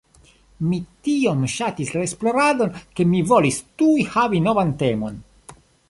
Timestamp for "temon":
4.83-5.23